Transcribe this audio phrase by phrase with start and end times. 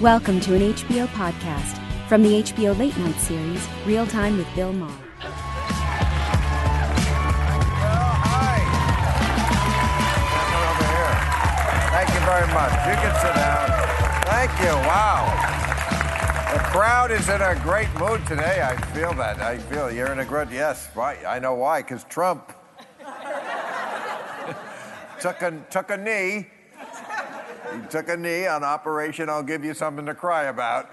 [0.00, 4.72] Welcome to an HBO podcast from the HBO Late Night series, Real Time with Bill
[4.72, 4.94] Maher.
[11.90, 12.70] Thank you very much.
[12.86, 13.68] You can sit down.
[14.26, 14.72] Thank you.
[14.86, 15.26] Wow.
[16.52, 18.62] The crowd is in a great mood today.
[18.62, 19.40] I feel that.
[19.40, 20.48] I feel you're in a good.
[20.52, 21.18] Yes, right.
[21.26, 21.82] I know why.
[21.82, 22.52] Because Trump
[25.20, 26.46] took a took a knee.
[27.72, 29.28] He took a knee on Operation.
[29.28, 30.90] I'll give you something to cry about.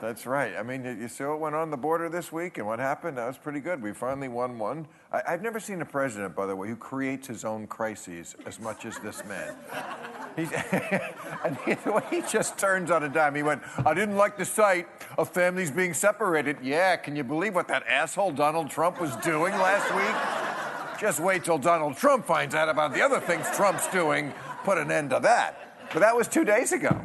[0.00, 0.56] That's right.
[0.56, 3.18] I mean, you saw what went on the border this week and what happened?
[3.18, 3.82] That was pretty good.
[3.82, 4.88] We finally won one.
[5.12, 8.58] I, have never seen a president, by the way, who creates his own crises as
[8.58, 9.54] much as this man.
[11.44, 14.38] And he, the way he just turns on a dime, he went, I didn't like
[14.38, 16.58] the sight of families being separated.
[16.62, 21.00] Yeah, can you believe what that asshole Donald Trump was doing last week?
[21.00, 24.32] Just wait till Donald Trump finds out about the other things Trump's doing,
[24.64, 25.69] put an end to that.
[25.92, 27.00] But that was two days ago.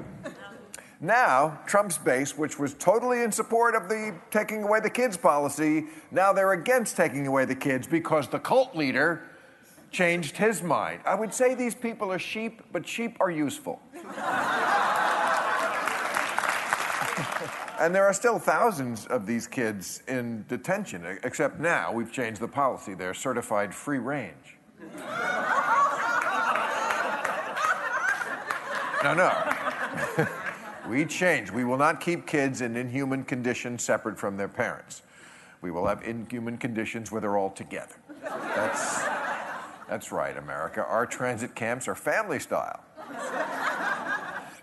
[1.01, 5.85] Now, Trump's base, which was totally in support of the taking away the kids policy,
[6.11, 9.23] now they're against taking away the kids because the cult leader
[9.91, 11.01] changed his mind.
[11.05, 13.81] I would say these people are sheep, but sheep are useful.
[17.79, 22.47] and there are still thousands of these kids in detention, except now we've changed the
[22.47, 22.93] policy.
[22.93, 24.57] They're certified free range.
[29.13, 30.27] No, no.
[30.87, 31.49] We change.
[31.49, 35.01] We will not keep kids in inhuman conditions separate from their parents.
[35.61, 37.95] We will have inhuman conditions where they're all together.
[38.21, 39.03] That's,
[39.89, 40.85] that's right, America.
[40.85, 42.83] Our transit camps are family style.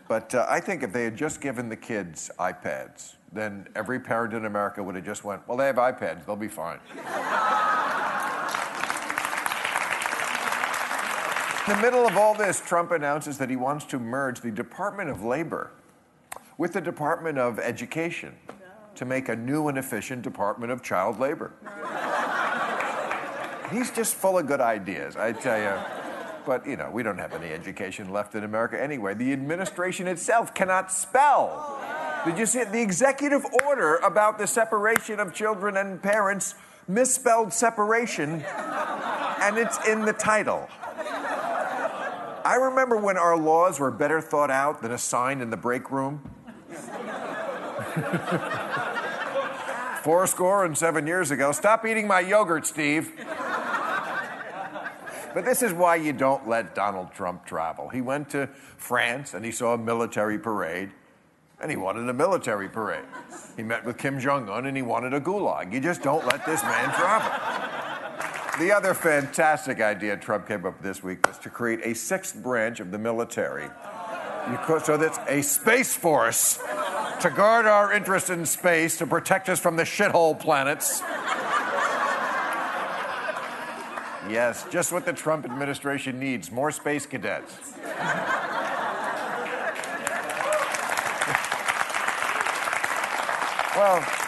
[0.07, 4.35] But uh, I think if they had just given the kids iPads, then every parent
[4.35, 6.79] in America would have just went, well, they have iPads, they'll be fine.
[11.75, 15.23] The middle of all this, Trump announces that he wants to merge the Department of
[15.23, 15.71] Labor
[16.59, 18.35] with the Department of Education
[18.95, 21.53] to make a new and efficient Department of Child Labor.
[23.71, 25.83] He's just full of good ideas, I tell you.
[26.45, 29.15] But, you know, we don't have any education left in America anyway.
[29.15, 31.81] The administration itself cannot spell.
[32.27, 32.71] Did you see it?
[32.71, 36.55] The executive order about the separation of children and parents
[36.87, 40.69] misspelled separation, and it's in the title.
[42.45, 45.91] I remember when our laws were better thought out than a sign in the break
[45.91, 46.29] room.
[50.03, 51.53] Four score and seven years ago.
[51.53, 53.13] Stop eating my yogurt, Steve.
[55.35, 57.89] But this is why you don't let Donald Trump travel.
[57.89, 60.91] He went to France and he saw a military parade,
[61.61, 63.05] and he wanted a military parade.
[63.57, 65.73] He met with Kim Jong un and he wanted a gulag.
[65.73, 67.72] You just don't let this man travel.
[68.59, 72.37] The other fantastic idea Trump came up with this week was to create a sixth
[72.37, 73.69] branch of the military.
[74.85, 76.59] so that's a space force
[77.21, 81.01] to guard our interest in space, to protect us from the shithole planets.
[84.29, 87.73] yes, just what the Trump administration needs more space cadets.
[93.77, 94.22] well,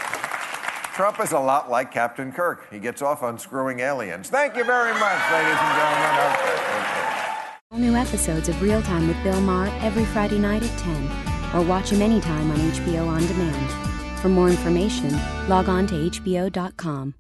[0.95, 2.71] Trump is a lot like Captain Kirk.
[2.71, 4.31] He gets off on screwing aliens.
[4.31, 7.35] Thank you very much, ladies and gentlemen.
[7.73, 11.67] All new episodes of Real Time with Bill Maher every Friday night at 10 or
[11.67, 14.21] watch him anytime on HBO On Demand.
[14.21, 15.11] For more information,
[15.49, 17.15] log on to HBO.com.